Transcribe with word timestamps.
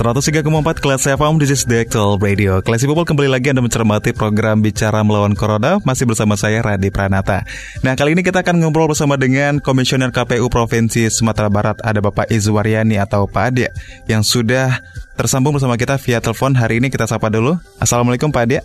103,4 0.00 0.80
kelas 0.80 1.04
FM, 1.12 1.36
this 1.36 1.52
is 1.52 1.68
the 1.68 1.84
actual 1.84 2.16
radio. 2.16 2.64
Classy 2.64 2.88
People 2.88 3.04
kembali 3.04 3.36
lagi 3.36 3.52
Anda 3.52 3.60
mencermati 3.60 4.16
program 4.16 4.64
Bicara 4.64 5.04
Melawan 5.04 5.36
Corona, 5.36 5.76
masih 5.84 6.08
bersama 6.08 6.40
saya 6.40 6.64
Radi 6.64 6.88
Pranata. 6.88 7.44
Nah, 7.84 7.92
kali 8.00 8.16
ini 8.16 8.24
kita 8.24 8.40
akan 8.40 8.64
ngobrol 8.64 8.88
bersama 8.88 9.20
dengan 9.20 9.60
Komisioner 9.60 10.08
KPU 10.08 10.48
Provinsi 10.48 11.04
Sumatera 11.12 11.52
Barat, 11.52 11.84
ada 11.84 12.00
Bapak 12.00 12.32
Izwaryani 12.32 12.96
atau 12.96 13.28
Pak 13.28 13.44
Ade, 13.52 13.68
yang 14.08 14.24
sudah 14.24 14.80
tersambung 15.20 15.52
bersama 15.52 15.76
kita 15.76 16.00
via 16.00 16.16
telepon. 16.24 16.56
Hari 16.56 16.80
ini 16.80 16.88
kita 16.88 17.04
sapa 17.04 17.28
dulu. 17.28 17.60
Assalamualaikum 17.76 18.32
Pak 18.32 18.48
Ade. 18.48 18.64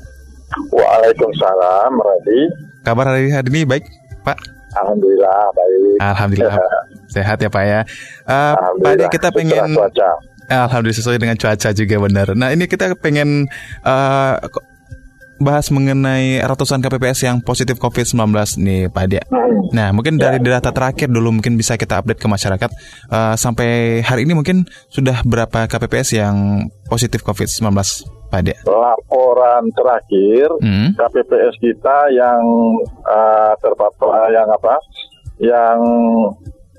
Waalaikumsalam, 0.71 1.91
Radi. 1.99 2.40
Kabar 2.88 3.12
hari 3.12 3.35
ini 3.35 3.67
baik, 3.67 3.84
Pak? 4.23 4.40
Alhamdulillah, 4.79 5.52
baik. 5.52 5.99
Alhamdulillah. 5.99 6.55
Sehat 7.12 7.43
ya 7.43 7.52
Pak 7.52 7.63
ya. 7.67 7.84
Uh, 8.23 8.55
Pak 8.79 8.91
Ade, 8.95 9.05
kita 9.12 9.35
pengen... 9.35 9.76
Cuaca 9.76 10.34
Alhamdulillah 10.49 10.99
sesuai 11.02 11.17
dengan 11.17 11.38
cuaca 11.38 11.70
juga 11.73 11.95
benar. 11.98 12.27
Nah 12.38 12.54
ini 12.54 12.70
kita 12.70 12.94
pengen 12.99 13.49
uh, 13.81 14.38
bahas 15.40 15.68
mengenai 15.68 16.40
ratusan 16.40 16.80
KPPS 16.80 17.27
yang 17.27 17.38
positif 17.44 17.76
COVID-19 17.81 18.31
nih 18.63 18.88
Pak 18.88 19.05
Dia. 19.12 19.23
Nah 19.76 19.91
mungkin 19.91 20.16
dari 20.16 20.40
data 20.40 20.71
terakhir 20.71 21.12
dulu 21.12 21.41
mungkin 21.41 21.59
bisa 21.59 21.76
kita 21.76 21.99
update 21.99 22.21
ke 22.21 22.27
masyarakat 22.30 22.70
uh, 23.12 23.35
sampai 23.35 23.99
hari 24.05 24.23
ini 24.23 24.38
mungkin 24.38 24.63
sudah 24.88 25.26
berapa 25.27 25.68
KPPS 25.68 26.16
yang 26.16 26.35
positif 26.88 27.26
COVID-19 27.26 27.68
Pak 28.32 28.41
Dia? 28.46 28.57
Laporan 28.63 29.68
terakhir 29.76 30.48
hmm. 30.62 30.96
KPPS 30.96 31.55
kita 31.59 31.98
yang 32.15 32.41
uh, 33.04 33.54
terpapar 33.59 34.32
yang 34.32 34.48
apa? 34.48 34.80
Yang 35.35 35.80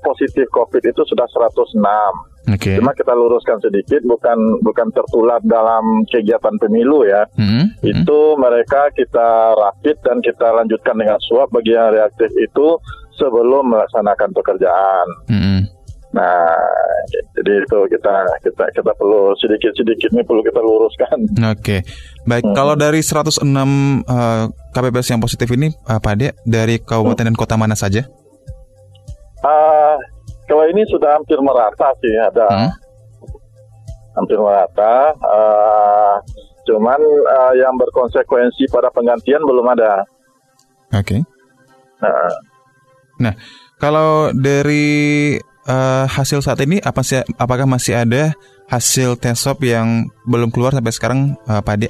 positif 0.01 0.47
COVID 0.49 0.81
itu 0.81 1.01
sudah 1.05 1.27
106. 1.29 1.77
Okay. 2.47 2.79
Cuma 2.79 2.95
kita 2.95 3.11
luruskan 3.11 3.59
sedikit, 3.59 3.99
bukan 4.07 4.63
bukan 4.63 4.87
tertular 4.95 5.43
dalam 5.43 6.07
kegiatan 6.07 6.55
pemilu 6.63 7.03
ya. 7.03 7.27
Mm-hmm. 7.35 7.83
Itu 7.83 8.39
mereka 8.39 8.87
kita 8.95 9.51
rapid 9.51 9.99
dan 9.99 10.23
kita 10.23 10.55
lanjutkan 10.55 10.95
dengan 10.95 11.19
swab 11.27 11.51
bagi 11.51 11.75
yang 11.75 11.91
reaktif 11.91 12.31
itu 12.39 12.79
sebelum 13.19 13.75
melaksanakan 13.75 14.31
pekerjaan. 14.31 15.07
Mm-hmm. 15.27 15.59
Nah, 16.15 16.55
jadi 17.35 17.67
itu 17.67 17.79
kita 17.91 18.15
kita 18.41 18.63
kita 18.71 18.91
perlu 18.95 19.35
sedikit-sedikit 19.35 20.09
ini 20.15 20.23
perlu 20.23 20.39
kita 20.39 20.63
luruskan. 20.63 21.19
Oke, 21.51 21.59
okay. 21.59 21.79
baik. 22.23 22.47
Hmm. 22.47 22.55
Kalau 22.55 22.79
dari 22.79 23.03
106 23.03 23.43
uh, 23.43 24.47
KPPS 24.71 25.13
yang 25.13 25.21
positif 25.21 25.51
ini, 25.51 25.67
uh, 25.85 25.99
Pak 25.99 26.13
Ade, 26.15 26.31
dari 26.47 26.79
kabupaten 26.79 27.27
hmm. 27.27 27.29
dan 27.29 27.35
kota 27.35 27.59
mana 27.59 27.75
saja? 27.75 28.07
Uh, 29.43 29.99
kalau 30.47 30.63
ini 30.71 30.87
sudah 30.87 31.19
hampir 31.19 31.37
merata 31.43 31.91
sih 31.99 32.15
ada. 32.15 32.47
Hmm? 32.47 32.71
Hampir 34.15 34.39
merata. 34.39 35.13
Uh, 35.19 36.15
cuman 36.63 36.99
uh, 37.27 37.53
yang 37.55 37.75
berkonsekuensi 37.75 38.71
pada 38.71 38.87
penggantian 38.89 39.43
belum 39.43 39.67
ada. 39.75 40.07
Oke. 40.95 41.19
Okay. 41.19 41.21
Nah. 41.99 42.31
nah, 43.19 43.33
kalau 43.75 44.31
dari 44.31 45.35
uh, 45.67 46.05
hasil 46.07 46.39
saat 46.39 46.63
ini 46.63 46.79
apa 46.79 47.03
sih 47.03 47.19
apakah 47.35 47.67
masih 47.67 48.07
ada 48.07 48.31
hasil 48.71 49.19
tes 49.19 49.35
swab 49.35 49.59
yang 49.63 50.07
belum 50.27 50.51
keluar 50.51 50.71
sampai 50.71 50.93
sekarang 50.95 51.19
uh, 51.47 51.59
Pak 51.59 51.75
Ade? 51.75 51.89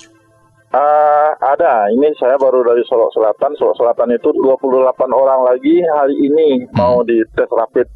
Uh, 0.73 1.31
ada. 1.41 1.87
Ini 1.93 2.11
saya 2.17 2.35
baru 2.41 2.65
dari 2.65 2.81
Solo 2.89 3.07
Selatan. 3.13 3.53
Solo 3.55 3.73
Selatan 3.77 4.13
itu 4.13 4.29
28 4.33 4.97
orang 5.13 5.41
lagi 5.45 5.79
hari 5.85 6.15
ini 6.25 6.65
hmm. 6.65 6.75
mau 6.75 7.05
dites 7.05 7.49
rapid 7.53 7.87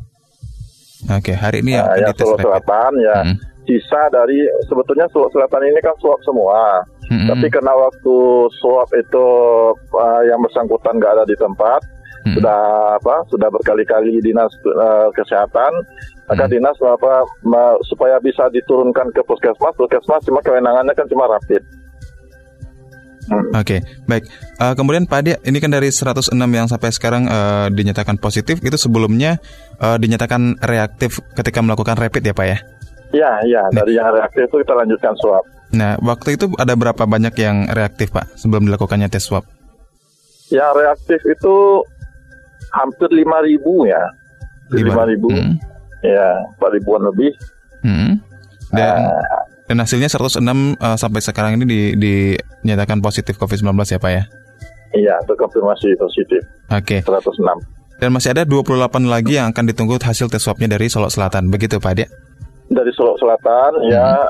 Oke, 1.10 1.34
okay, 1.34 1.36
hari 1.38 1.66
ini 1.66 1.74
nah, 1.74 1.98
ya, 1.98 2.14
Solo 2.14 2.38
Selatan 2.38 2.94
ya. 3.02 3.18
Hmm. 3.26 3.38
Sisa 3.66 4.10
dari 4.14 4.46
sebetulnya 4.70 5.10
Solo 5.10 5.30
Selatan 5.34 5.66
ini 5.66 5.80
kan 5.82 5.98
swab 5.98 6.22
semua. 6.22 6.86
Hmm. 7.10 7.28
Tapi 7.28 7.50
karena 7.50 7.74
waktu 7.74 8.18
swab 8.62 8.90
itu 8.94 9.28
uh, 9.98 10.22
yang 10.26 10.40
bersangkutan 10.46 11.02
nggak 11.02 11.14
ada 11.18 11.26
di 11.26 11.36
tempat, 11.36 11.82
hmm. 12.30 12.38
sudah 12.38 12.62
apa? 13.02 13.16
Sudah 13.34 13.50
berkali-kali 13.50 14.22
dinas 14.22 14.54
uh, 14.66 15.10
kesehatan, 15.18 15.72
maka 16.30 16.46
hmm. 16.46 16.54
dinas 16.54 16.78
apa 16.86 17.26
supaya 17.90 18.22
bisa 18.22 18.48
diturunkan 18.54 19.10
ke 19.12 19.26
puskesmas, 19.26 19.74
puskesmas 19.74 20.22
cuma 20.24 20.40
kewenangannya 20.46 20.94
kan 20.94 21.10
cuma 21.10 21.26
rapid. 21.26 21.66
Hmm. 23.30 23.54
Oke, 23.54 23.78
okay, 23.78 23.80
baik. 24.10 24.26
Uh, 24.58 24.74
kemudian 24.74 25.06
Pak 25.06 25.20
Adi, 25.22 25.32
ini 25.46 25.62
kan 25.62 25.70
dari 25.70 25.94
106 25.94 26.34
yang 26.34 26.66
sampai 26.66 26.90
sekarang 26.90 27.30
uh, 27.30 27.70
dinyatakan 27.70 28.18
positif, 28.18 28.58
itu 28.66 28.78
sebelumnya 28.82 29.38
uh, 29.78 30.02
dinyatakan 30.02 30.58
reaktif 30.58 31.22
ketika 31.38 31.62
melakukan 31.62 31.96
rapid 32.02 32.26
ya 32.26 32.34
Pak 32.34 32.48
ya? 32.50 32.58
Iya, 33.12 33.32
iya. 33.46 33.62
Nah. 33.70 33.84
Dari 33.84 33.94
yang 33.94 34.10
reaktif 34.10 34.50
itu 34.50 34.58
kita 34.64 34.74
lanjutkan 34.74 35.14
swab. 35.20 35.44
Nah, 35.72 35.96
waktu 36.04 36.36
itu 36.36 36.52
ada 36.60 36.74
berapa 36.76 37.04
banyak 37.08 37.36
yang 37.40 37.70
reaktif 37.72 38.12
Pak 38.12 38.36
sebelum 38.36 38.68
dilakukannya 38.68 39.08
tes 39.08 39.24
swab? 39.24 39.46
Yang 40.52 40.72
reaktif 40.84 41.20
itu 41.28 41.56
hampir 42.76 43.08
5 43.12 43.48
ribu 43.48 43.88
ya. 43.88 44.04
5 44.72 45.12
ribu. 45.12 45.30
Hmm. 45.32 45.56
Ya, 46.04 46.42
4 46.60 46.76
ribuan 46.76 47.04
lebih. 47.08 47.32
Hmm. 47.84 48.20
Dan 48.72 49.08
uh, 49.08 49.41
dan 49.72 49.80
hasilnya 49.80 50.12
106 50.12 50.44
uh, 50.44 51.00
sampai 51.00 51.24
sekarang 51.24 51.56
ini 51.56 51.64
di, 51.64 51.82
dinyatakan 51.96 53.00
positif 53.00 53.40
COVID-19 53.40 53.72
ya 53.88 54.00
Pak 54.04 54.12
ya? 54.12 54.24
Iya, 54.92 55.16
terkonfirmasi 55.24 55.96
positif. 55.96 56.44
Oke. 56.68 57.00
Okay. 57.00 57.08
106. 57.08 57.40
Dan 58.04 58.12
masih 58.12 58.36
ada 58.36 58.44
28 58.44 59.08
lagi 59.08 59.40
yang 59.40 59.56
akan 59.56 59.64
ditunggu 59.72 59.96
hasil 59.96 60.28
tes 60.28 60.44
swabnya 60.44 60.76
dari 60.76 60.92
Solo 60.92 61.08
Selatan. 61.08 61.48
Begitu 61.48 61.80
Pak 61.80 61.94
Dia? 61.96 62.12
Dari 62.68 62.92
Solo 62.92 63.16
Selatan, 63.16 63.80
hmm. 63.80 63.96
ya 63.96 64.28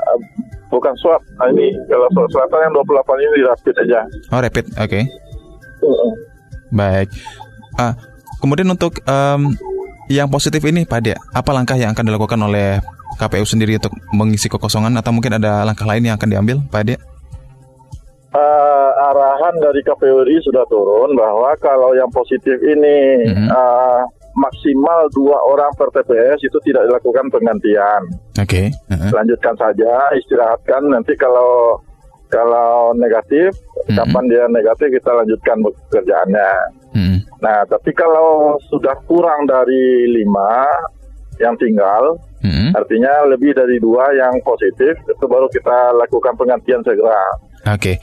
bukan 0.70 0.94
swab. 1.02 1.18
Nah, 1.42 1.50
ini 1.50 1.74
kalau 1.90 2.06
Solo 2.14 2.28
Selatan 2.30 2.58
yang 2.62 2.72
28 2.78 3.18
ini 3.26 3.34
di 3.34 3.42
rapid 3.42 3.74
aja. 3.82 4.00
Oh, 4.30 4.38
rapid. 4.38 4.64
Oke. 4.78 4.86
Okay. 4.86 5.02
Uh. 5.82 6.14
Baik. 6.70 7.10
Uh, 7.82 7.98
kemudian 8.38 8.70
untuk 8.70 9.02
um, 9.10 9.58
yang 10.06 10.30
positif 10.30 10.62
ini 10.62 10.86
Pak 10.86 11.00
Dia, 11.02 11.18
apa 11.34 11.50
langkah 11.50 11.74
yang 11.74 11.98
akan 11.98 12.06
dilakukan 12.06 12.38
oleh 12.38 12.78
KPU 13.18 13.44
sendiri 13.44 13.76
untuk 13.78 13.92
mengisi 14.14 14.48
kekosongan 14.48 14.94
atau 14.98 15.12
mungkin 15.14 15.36
ada 15.36 15.62
langkah 15.62 15.84
lain 15.86 16.08
yang 16.08 16.16
akan 16.16 16.28
diambil, 16.28 16.56
Pak 16.68 16.80
Ade? 16.84 16.96
Uh, 18.32 18.90
arahan 19.12 19.60
dari 19.60 19.84
KPU 19.84 20.24
RI 20.24 20.40
sudah 20.40 20.64
turun 20.72 21.12
bahwa 21.12 21.52
kalau 21.60 21.92
yang 21.92 22.08
positif 22.08 22.56
ini 22.64 23.28
mm 23.28 23.34
-hmm. 23.36 23.48
uh, 23.52 24.00
maksimal 24.32 25.04
dua 25.12 25.36
orang 25.44 25.68
per 25.76 25.92
TPS 25.92 26.40
itu 26.40 26.56
tidak 26.64 26.88
dilakukan 26.88 27.28
penggantian. 27.28 28.02
Oke. 28.40 28.72
Okay. 28.72 28.88
Uh 28.88 28.96
-huh. 28.96 29.10
Lanjutkan 29.20 29.52
saja, 29.60 29.92
istirahatkan. 30.16 30.88
Nanti 30.88 31.12
kalau 31.20 31.76
kalau 32.32 32.96
negatif, 32.96 33.52
mm 33.52 33.92
-hmm. 33.92 33.96
kapan 34.00 34.24
dia 34.32 34.44
negatif 34.48 34.88
kita 34.88 35.12
lanjutkan 35.12 35.56
pekerjaannya. 35.60 36.52
Mm 36.96 37.04
-hmm. 37.04 37.18
Nah, 37.44 37.58
tapi 37.68 37.92
kalau 37.92 38.56
sudah 38.72 38.96
kurang 39.04 39.44
dari 39.44 40.08
lima 40.08 40.64
yang 41.40 41.56
tinggal, 41.56 42.20
Hmm. 42.42 42.74
Artinya 42.74 43.22
lebih 43.30 43.54
dari 43.54 43.78
dua 43.78 44.10
yang 44.18 44.34
positif 44.42 44.98
itu 44.98 45.24
baru 45.30 45.46
kita 45.46 45.94
lakukan 45.94 46.34
penggantian 46.34 46.82
segera. 46.82 47.22
Oke. 47.70 47.78
Okay. 47.78 47.96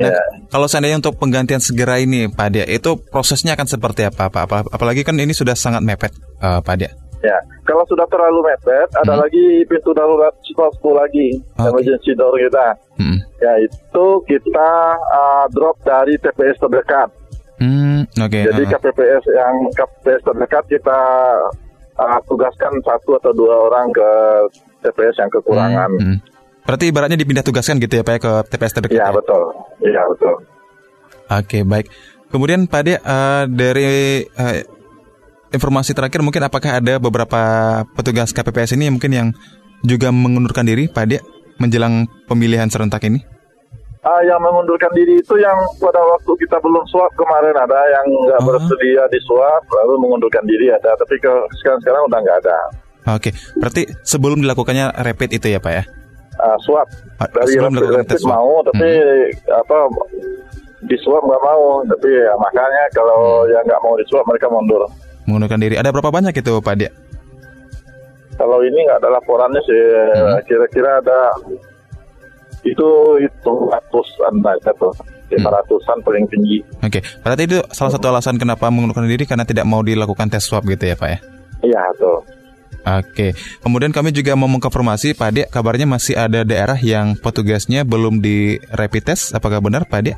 Nah, 0.00 0.08
ya. 0.08 0.22
kalau 0.48 0.66
seandainya 0.70 1.02
untuk 1.02 1.18
penggantian 1.18 1.60
segera 1.60 2.00
ini, 2.00 2.30
Pak 2.30 2.48
Dia, 2.54 2.64
itu 2.64 2.96
prosesnya 2.96 3.58
akan 3.58 3.68
seperti 3.68 4.08
apa, 4.08 4.30
Pak? 4.30 4.72
Apalagi 4.72 5.04
kan 5.04 5.18
ini 5.18 5.36
sudah 5.36 5.52
sangat 5.52 5.84
mepet, 5.84 6.14
uh, 6.40 6.62
Pak 6.64 6.74
Dia. 6.78 6.90
Ya, 7.22 7.38
kalau 7.62 7.86
sudah 7.86 8.06
terlalu 8.10 8.42
mepet, 8.50 8.88
hmm. 8.88 9.02
ada 9.04 9.14
lagi 9.26 9.62
pintu 9.66 9.94
darurat 9.94 10.32
satu 10.42 10.90
lagi, 10.96 11.38
okay. 11.54 11.70
emergency 11.70 12.14
door 12.18 12.34
kita. 12.34 12.66
Hmm. 12.98 13.18
Ya, 13.42 13.52
itu 13.62 14.06
kita 14.26 14.70
uh, 14.96 15.44
drop 15.54 15.76
dari 15.82 16.18
TPS 16.18 16.56
terdekat. 16.62 17.10
Hmm, 17.62 18.02
okay. 18.18 18.42
Jadi 18.48 18.62
uh. 18.66 18.70
KPPS 18.74 19.22
yang 19.38 19.54
KPPS 19.70 20.22
terdekat 20.26 20.64
kita 20.66 21.00
uh, 21.98 22.18
tugaskan 22.28 22.72
satu 22.84 23.18
atau 23.20 23.32
dua 23.34 23.54
orang 23.68 23.90
ke 23.92 24.08
TPS 24.86 25.16
yang 25.20 25.30
kekurangan. 25.30 25.90
Hmm, 25.98 26.06
hmm. 26.16 26.18
Berarti 26.62 26.84
ibaratnya 26.94 27.18
dipindah 27.18 27.42
tugaskan 27.42 27.82
gitu 27.82 28.00
ya 28.00 28.02
Pak 28.06 28.14
ya, 28.14 28.20
ke 28.22 28.32
TPS 28.54 28.72
terdekat? 28.78 28.94
Iya 28.94 29.06
ya? 29.10 29.12
betul, 29.14 29.42
iya 29.82 30.02
betul. 30.06 30.34
Oke 31.32 31.58
baik. 31.66 31.86
Kemudian 32.32 32.64
Pak 32.64 32.82
De, 32.86 32.94
uh, 32.96 33.44
dari 33.44 34.24
uh, 34.24 34.56
informasi 35.52 35.92
terakhir 35.92 36.24
mungkin 36.24 36.40
apakah 36.48 36.80
ada 36.80 36.96
beberapa 36.96 37.40
petugas 37.92 38.32
KPPS 38.32 38.72
ini 38.78 38.88
mungkin 38.88 39.12
yang 39.12 39.28
juga 39.84 40.08
mengundurkan 40.08 40.64
diri 40.64 40.88
Pak 40.88 41.04
De 41.10 41.18
menjelang 41.60 42.08
pemilihan 42.30 42.70
serentak 42.72 43.04
ini? 43.04 43.20
Uh, 44.02 44.18
yang 44.26 44.42
mengundurkan 44.42 44.90
diri 44.98 45.22
itu 45.22 45.38
yang 45.38 45.54
pada 45.78 46.02
waktu 46.02 46.34
kita 46.42 46.58
belum 46.58 46.82
swab 46.90 47.14
kemarin 47.14 47.54
ada 47.54 47.78
yang 47.86 48.06
nggak 48.10 48.40
uh 48.42 48.46
bersedia 48.50 49.06
di 49.06 49.22
swab 49.22 49.62
lalu 49.70 49.94
mengundurkan 50.02 50.42
diri 50.42 50.74
ada 50.74 50.98
tapi 50.98 51.22
ke 51.22 51.30
sekarang 51.62 51.78
sekarang 51.86 52.02
udah 52.10 52.18
nggak 52.18 52.38
ada. 52.42 52.58
Oke, 53.14 53.30
berarti 53.62 53.86
sebelum 54.02 54.42
dilakukannya 54.42 54.90
rapid 55.06 55.38
itu 55.38 55.54
ya 55.54 55.62
Pak 55.62 55.72
ya? 55.74 55.84
Uh, 56.34 56.58
swab. 56.66 56.90
Ah, 57.22 57.30
dari 57.30 57.54
sebelum 57.54 57.78
rapid, 57.78 57.94
rapid 58.02 58.20
mau, 58.26 58.58
tapi 58.66 58.90
hmm. 58.90 59.62
apa 59.62 59.76
di 60.82 60.96
swab 60.98 61.22
nggak 61.22 61.42
mau, 61.46 61.86
tapi 61.86 62.08
ya, 62.10 62.34
makanya 62.42 62.82
kalau 62.90 63.46
hmm. 63.46 63.54
yang 63.54 63.62
nggak 63.70 63.82
mau 63.86 63.94
di 63.94 64.04
swab 64.10 64.26
mereka 64.26 64.46
mundur. 64.50 64.82
Mengundurkan 65.30 65.62
diri. 65.62 65.78
Ada 65.78 65.94
berapa 65.94 66.10
banyak 66.10 66.34
itu 66.34 66.58
Pak 66.58 66.74
Dia? 66.74 66.90
Kalau 68.34 68.58
ini 68.66 68.82
nggak 68.82 68.98
ada 68.98 69.14
laporannya 69.14 69.62
sih, 69.62 69.78
hmm. 69.78 70.42
kira-kira 70.50 70.98
ada 70.98 71.38
itu 72.62 72.88
itu 73.18 73.52
ratusan 73.70 74.34
aja 74.46 74.70
tuh 74.78 74.94
lima 75.32 75.48
hmm. 75.48 75.56
ratusan 75.58 75.96
paling 76.04 76.24
tinggi. 76.28 76.58
Oke, 76.84 77.00
okay. 77.00 77.02
berarti 77.24 77.42
itu 77.48 77.58
salah 77.72 77.92
satu 77.96 78.06
alasan 78.12 78.36
kenapa 78.36 78.68
mengundurkan 78.68 79.08
diri 79.08 79.24
karena 79.24 79.48
tidak 79.48 79.64
mau 79.64 79.80
dilakukan 79.80 80.28
tes 80.28 80.44
swab 80.44 80.68
gitu 80.68 80.84
ya 80.86 80.94
Pak 80.94 81.08
ya? 81.08 81.18
Iya 81.62 81.82
tuh. 81.96 82.20
Oke, 82.82 83.38
kemudian 83.62 83.94
kami 83.94 84.10
juga 84.10 84.34
mau 84.34 84.50
mengkonfirmasi 84.50 85.14
Pak 85.14 85.28
Ade, 85.30 85.42
kabarnya 85.46 85.86
masih 85.86 86.18
ada 86.18 86.42
daerah 86.42 86.74
yang 86.74 87.14
petugasnya 87.14 87.86
belum 87.86 88.18
di 88.18 88.58
rapid 88.74 89.06
test, 89.06 89.30
apakah 89.38 89.62
benar 89.62 89.86
Pak 89.86 89.98
Ade? 90.02 90.12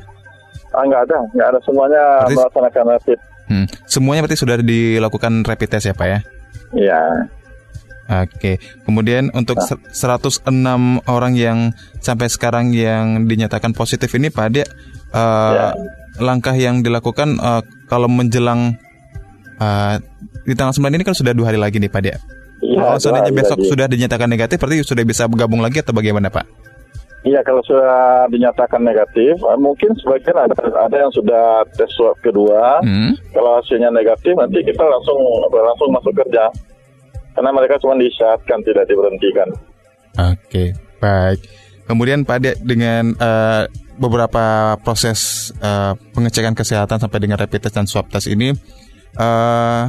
Ah, 0.73 0.81
nggak 0.81 1.05
ada, 1.05 1.17
nggak 1.37 1.47
ada 1.53 1.59
semuanya 1.61 2.01
berarti, 2.25 2.35
melaksanakan 2.41 2.85
rapid. 2.97 3.19
Hmm, 3.45 3.65
semuanya 3.85 4.25
berarti 4.25 4.39
sudah 4.41 4.57
dilakukan 4.65 5.45
rapid 5.45 5.69
test 5.77 5.85
ya 5.85 5.93
Pak 5.93 6.07
ya? 6.09 6.19
Iya. 6.73 7.01
Oke, 8.05 8.61
kemudian 8.85 9.33
untuk 9.33 9.57
nah. 9.57 9.81
106 10.21 10.45
orang 11.09 11.33
yang 11.33 11.73
sampai 12.05 12.29
sekarang 12.29 12.69
yang 12.69 13.25
dinyatakan 13.25 13.73
positif 13.73 14.13
ini 14.13 14.29
Pak 14.29 14.45
Ade, 14.45 14.61
uh, 14.61 14.65
ya. 15.17 15.67
langkah 16.21 16.53
yang 16.53 16.85
dilakukan 16.85 17.41
uh, 17.41 17.65
kalau 17.89 18.05
menjelang 18.05 18.77
uh, 19.57 19.97
di 20.45 20.53
tanggal 20.53 20.77
9 20.77 20.85
ini 20.85 21.01
kan 21.01 21.17
sudah 21.17 21.33
dua 21.33 21.49
hari 21.49 21.57
lagi 21.57 21.81
nih 21.81 21.89
Pak 21.89 22.01
Ade. 22.05 22.13
Ya, 22.61 22.77
kalau 22.77 22.99
seandainya 23.01 23.33
besok 23.33 23.57
lagi. 23.57 23.69
sudah 23.73 23.85
dinyatakan 23.89 24.29
negatif, 24.29 24.57
berarti 24.61 24.85
sudah 24.85 25.03
bisa 25.05 25.23
bergabung 25.25 25.65
lagi 25.65 25.81
atau 25.81 25.93
bagaimana 25.97 26.29
Pak? 26.29 26.45
Iya, 27.25 27.41
kalau 27.41 27.65
sudah 27.65 28.29
dinyatakan 28.29 28.85
negatif, 28.85 29.41
mungkin 29.57 29.97
sebagian 29.97 30.45
ada 30.45 30.53
ada 30.77 30.93
yang 30.93 31.09
sudah 31.09 31.65
tes 31.73 31.89
swab 31.97 32.13
kedua. 32.21 32.85
Hmm. 32.85 33.17
Kalau 33.33 33.57
hasilnya 33.57 33.89
negatif, 33.89 34.37
nanti 34.37 34.61
kita 34.61 34.85
langsung 34.85 35.17
langsung 35.49 35.89
masuk 35.89 36.13
kerja 36.13 36.53
karena 37.35 37.51
mereka 37.51 37.75
cuma 37.83 37.99
disyaratkan 37.99 38.63
tidak 38.63 38.87
diberhentikan. 38.87 39.47
Oke, 40.15 40.71
baik. 41.03 41.43
Kemudian 41.85 42.25
Pak 42.25 42.65
dengan 42.65 43.13
uh, 43.21 43.69
beberapa 44.01 44.73
proses 44.81 45.51
uh, 45.61 45.93
pengecekan 46.15 46.57
kesehatan 46.57 46.97
sampai 46.97 47.19
dengan 47.21 47.37
rapid 47.37 47.67
test 47.67 47.75
dan 47.77 47.85
swab 47.85 48.09
test 48.09 48.25
ini, 48.25 48.55
uh, 49.19 49.83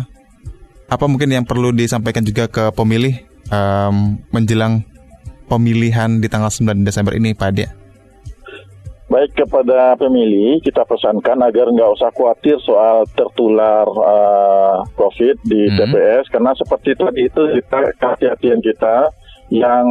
apa 0.86 1.04
mungkin 1.08 1.32
yang 1.32 1.48
perlu 1.48 1.72
disampaikan 1.72 2.26
juga 2.26 2.50
ke 2.50 2.68
pemilih 2.74 3.16
um, 3.48 4.20
menjelang 4.34 4.84
pemilihan 5.46 6.20
di 6.20 6.28
tanggal 6.28 6.50
9 6.50 6.84
Desember 6.84 7.14
ini, 7.14 7.32
Pak 7.32 7.48
Ade? 7.54 7.85
Baik 9.16 9.32
kepada 9.32 9.96
pemilih 9.96 10.60
kita 10.60 10.84
pesankan 10.84 11.40
agar 11.40 11.72
nggak 11.72 11.88
usah 11.96 12.12
khawatir 12.12 12.60
soal 12.60 13.08
tertular 13.16 13.88
uh, 13.88 14.84
COVID 14.92 15.40
di 15.40 15.72
hmm. 15.72 15.72
TPS 15.72 16.28
karena 16.28 16.52
seperti 16.52 16.92
tadi 17.00 17.24
itu 17.24 17.42
kita 17.56 17.96
kehati-hatian 17.96 18.60
kita 18.60 19.08
yang 19.48 19.88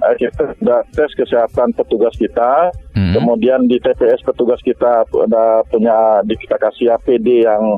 uh, 0.00 0.16
kita 0.16 0.56
sudah 0.56 0.80
tes 0.96 1.12
kesehatan 1.12 1.76
petugas 1.76 2.16
kita, 2.16 2.72
hmm. 2.96 3.12
kemudian 3.12 3.68
di 3.68 3.76
TPS 3.84 4.24
petugas 4.24 4.64
kita 4.64 5.04
ada 5.12 5.60
punya 5.68 6.24
di 6.24 6.32
kita 6.32 6.56
kasih 6.56 6.96
APD 6.96 7.44
yang 7.44 7.76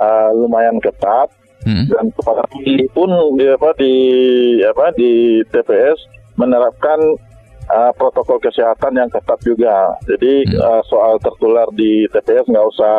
uh, 0.00 0.30
lumayan 0.32 0.80
ketat 0.80 1.28
hmm. 1.68 1.92
dan 1.92 2.08
kepada 2.08 2.48
pemilih 2.48 2.88
pun 2.96 3.12
di 3.36 3.52
apa 3.52 3.68
di 3.76 3.94
apa 4.64 4.96
di 4.96 5.44
TPS 5.52 6.08
menerapkan 6.40 7.20
uh, 7.72 7.92
protokol 7.96 8.38
kesehatan 8.38 9.00
yang 9.00 9.08
ketat 9.08 9.40
juga. 9.40 9.96
Jadi 10.04 10.46
hmm. 10.46 10.60
uh, 10.60 10.82
soal 10.86 11.16
tertular 11.18 11.66
di 11.72 12.04
TPS 12.12 12.46
nggak 12.46 12.68
usah 12.76 12.96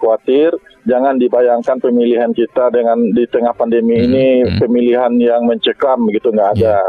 khawatir. 0.00 0.56
Jangan 0.88 1.20
dibayangkan 1.20 1.78
pemilihan 1.78 2.32
kita 2.34 2.72
dengan 2.74 2.98
di 3.12 3.22
tengah 3.30 3.54
pandemi 3.54 4.00
hmm. 4.00 4.06
ini 4.08 4.26
hmm. 4.42 4.58
pemilihan 4.58 5.12
yang 5.20 5.44
mencekam 5.44 6.08
gitu 6.10 6.32
nggak 6.32 6.58
ada. 6.58 6.80
Yeah. 6.80 6.88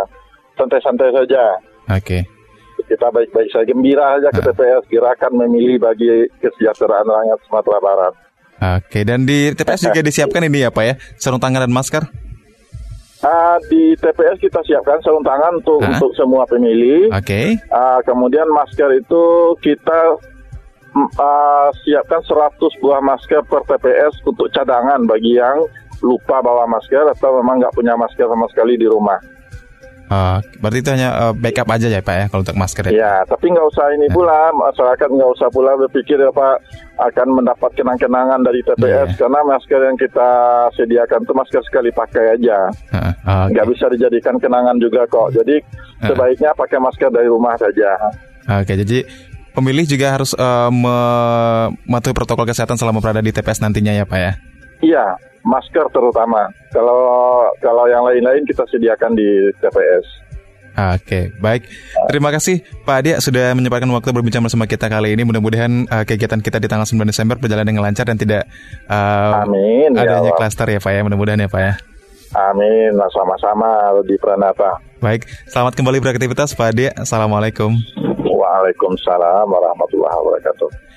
Santai-santai 0.57 1.11
saja. 1.11 1.43
Oke. 1.91 1.99
Okay. 2.01 2.21
Kita 2.83 3.07
baik-baik 3.15 3.47
saja 3.47 3.63
gembira 3.63 4.19
saja 4.19 4.29
ke 4.33 4.41
ah. 4.43 4.45
TPS 4.51 4.83
gerakan 4.91 5.33
memilih 5.39 5.79
bagi 5.79 6.27
kesejahteraan 6.43 7.07
rakyat 7.07 7.39
Sumatera 7.47 7.79
Barat. 7.79 8.13
Oke, 8.63 9.03
dan 9.03 9.27
di 9.27 9.51
TPS 9.55 9.87
juga 9.91 9.99
disiapkan 10.07 10.43
ini 10.45 10.67
ya 10.67 10.69
Pak 10.71 10.83
ya, 10.83 10.93
sarung 11.15 11.39
tangan 11.39 11.63
dan 11.67 11.73
masker? 11.73 12.22
Uh, 13.53 13.59
di 13.69 13.83
TPS 14.01 14.41
kita 14.41 14.59
siapkan 14.65 14.97
sarung 15.05 15.21
tangan 15.21 15.61
untuk 15.61 15.77
huh? 15.81 15.89
untuk 15.93 16.11
semua 16.17 16.43
pemilih. 16.49 17.13
Oke. 17.13 17.21
Okay. 17.21 17.47
Uh, 17.69 18.01
kemudian 18.01 18.49
masker 18.49 18.89
itu 18.97 19.53
kita 19.61 20.17
uh, 20.97 21.69
siapkan 21.85 22.21
100 22.25 22.81
buah 22.81 23.01
masker 23.01 23.41
per 23.45 23.61
TPS 23.69 24.21
untuk 24.25 24.49
cadangan 24.49 25.05
bagi 25.05 25.37
yang 25.37 25.61
lupa 26.03 26.43
bawa 26.43 26.67
masker 26.67 27.07
atau 27.15 27.39
memang 27.39 27.63
nggak 27.63 27.75
punya 27.77 27.93
masker 27.95 28.27
sama 28.27 28.49
sekali 28.51 28.75
di 28.75 28.89
rumah. 28.89 29.17
Uh, 30.13 30.37
berarti 30.61 30.85
itu 30.85 30.89
hanya 30.93 31.09
uh, 31.17 31.33
backup 31.33 31.65
aja 31.73 31.89
ya 31.89 32.05
Pak 32.05 32.13
ya 32.13 32.25
kalau 32.29 32.45
untuk 32.45 32.53
masker 32.53 32.83
ya? 32.85 32.91
Ya, 32.93 33.13
tapi 33.25 33.49
nggak 33.49 33.65
usah 33.73 33.85
ini 33.97 34.05
ya. 34.05 34.13
pula 34.13 34.53
masyarakat 34.53 35.09
nggak 35.09 35.31
usah 35.33 35.49
pula 35.49 35.73
berpikir 35.73 36.21
ya 36.21 36.29
Pak 36.29 36.55
akan 37.01 37.27
mendapat 37.41 37.73
kenang-kenangan 37.73 38.45
dari 38.45 38.61
TPS 38.61 39.09
yeah. 39.09 39.17
karena 39.17 39.39
masker 39.41 39.79
yang 39.81 39.97
kita 39.97 40.29
sediakan 40.77 41.25
itu 41.25 41.33
masker 41.33 41.61
sekali 41.65 41.89
pakai 41.89 42.37
aja, 42.37 42.69
uh, 42.69 42.97
uh, 43.01 43.09
okay. 43.09 43.57
nggak 43.57 43.67
bisa 43.73 43.85
dijadikan 43.89 44.35
kenangan 44.37 44.77
juga 44.77 45.01
kok. 45.09 45.33
Jadi 45.33 45.57
uh. 45.65 46.07
sebaiknya 46.13 46.53
pakai 46.53 46.77
masker 46.77 47.09
dari 47.09 47.25
rumah 47.25 47.57
saja. 47.57 47.97
Oke, 48.43 48.69
okay, 48.69 48.75
jadi 48.85 48.97
pemilih 49.57 49.89
juga 49.89 50.13
harus 50.13 50.37
uh, 50.37 50.69
mematuhi 50.69 52.13
protokol 52.13 52.45
kesehatan 52.45 52.77
selama 52.77 53.01
berada 53.01 53.23
di 53.23 53.33
TPS 53.33 53.65
nantinya 53.65 53.97
ya 53.97 54.05
Pak 54.05 54.19
ya? 54.21 54.33
Iya, 54.83 55.15
masker 55.47 55.87
terutama. 55.95 56.51
Kalau 56.75 56.99
kalau 57.63 57.87
yang 57.87 58.03
lain-lain 58.03 58.43
kita 58.43 58.67
sediakan 58.67 59.15
di 59.15 59.27
TPS. 59.63 60.05
Oke, 60.73 61.29
baik. 61.37 61.69
Terima 62.09 62.33
kasih 62.33 62.65
Pak 62.81 62.95
Adi 63.05 63.13
sudah 63.21 63.53
menyempatkan 63.53 63.85
waktu 63.93 64.09
berbincang 64.09 64.41
bersama 64.41 64.65
kita 64.65 64.89
kali 64.89 65.13
ini. 65.13 65.21
Mudah-mudahan 65.21 65.85
uh, 65.85 66.01
kegiatan 66.01 66.41
kita 66.41 66.57
di 66.57 66.65
tanggal 66.65 66.89
9 66.89 66.97
Desember 67.05 67.37
berjalan 67.37 67.61
dengan 67.61 67.85
lancar 67.85 68.09
dan 68.09 68.17
tidak 68.17 68.49
uh, 68.89 69.45
Amin, 69.45 69.93
ya 69.93 70.01
adanya 70.01 70.33
ya 70.33 70.37
klaster 70.37 70.65
ya 70.65 70.81
Pak 70.81 70.91
ya. 70.91 71.01
Mudah-mudahan 71.05 71.45
ya 71.45 71.49
Pak 71.49 71.61
ya. 71.61 71.73
Amin, 72.33 72.97
sama-sama 73.13 73.93
di 74.09 74.17
Pranata. 74.17 74.81
Baik, 74.97 75.29
selamat 75.45 75.77
kembali 75.77 76.01
beraktivitas 76.01 76.57
Pak 76.57 76.73
Adi. 76.73 76.89
Assalamualaikum. 76.89 77.77
Waalaikumsalam 78.25 79.45
warahmatullahi 79.45 80.15
wabarakatuh. 80.17 80.92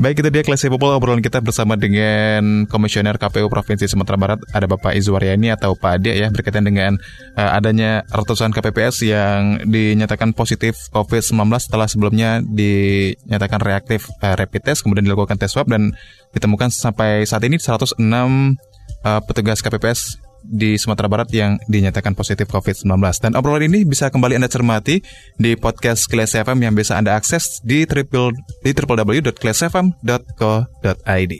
Baik 0.00 0.24
itu 0.24 0.32
dia 0.32 0.40
kelas 0.40 0.64
People 0.64 0.96
obrolan 0.96 1.20
kita 1.20 1.44
bersama 1.44 1.76
dengan 1.76 2.64
Komisioner 2.72 3.20
KPU 3.20 3.52
Provinsi 3.52 3.84
Sumatera 3.84 4.16
Barat. 4.16 4.40
Ada 4.48 4.64
Bapak 4.64 4.96
Izwaryani 4.96 5.52
atau 5.52 5.76
Pak 5.76 6.00
Ade 6.00 6.16
ya 6.16 6.32
berkaitan 6.32 6.64
dengan 6.64 6.96
uh, 7.36 7.50
adanya 7.52 8.08
ratusan 8.08 8.48
KPPS 8.48 9.04
yang 9.04 9.60
dinyatakan 9.68 10.32
positif 10.32 10.88
COVID-19 10.96 11.36
setelah 11.60 11.84
sebelumnya 11.84 12.40
dinyatakan 12.40 13.60
reaktif 13.60 14.08
uh, 14.24 14.40
rapid 14.40 14.72
test 14.72 14.88
kemudian 14.88 15.04
dilakukan 15.04 15.36
tes 15.36 15.52
swab 15.52 15.68
dan 15.68 15.92
ditemukan 16.32 16.72
sampai 16.72 17.28
saat 17.28 17.44
ini 17.44 17.60
106 17.60 18.00
uh, 18.00 18.56
eh, 19.04 19.20
petugas 19.28 19.60
KPPS 19.60 20.29
di 20.42 20.78
Sumatera 20.80 21.08
Barat 21.08 21.32
yang 21.32 21.58
dinyatakan 21.68 22.14
positif 22.16 22.48
COVID-19. 22.48 22.88
Dan 23.20 23.36
obrolan 23.36 23.62
ini 23.68 23.84
bisa 23.84 24.08
kembali 24.08 24.36
Anda 24.40 24.48
cermati 24.48 25.04
di 25.36 25.56
podcast 25.56 26.08
Kelas 26.08 26.34
FM 26.36 26.62
yang 26.64 26.74
bisa 26.76 26.96
Anda 26.96 27.14
akses 27.16 27.60
di, 27.60 27.84
triple, 27.84 28.32
di 28.64 28.72
www.kelasfm.co.id. 28.72 31.32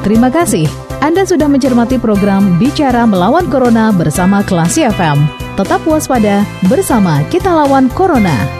Terima 0.00 0.32
kasih. 0.32 0.64
Anda 1.00 1.24
sudah 1.28 1.48
mencermati 1.48 1.98
program 2.00 2.58
Bicara 2.60 3.06
Melawan 3.08 3.48
Corona 3.48 3.92
bersama 3.92 4.42
Klasi 4.44 4.84
FM. 4.84 5.24
Tetap 5.56 5.80
waspada, 5.84 6.44
bersama 6.68 7.22
kita 7.28 7.52
lawan 7.52 7.88
Corona. 7.92 8.59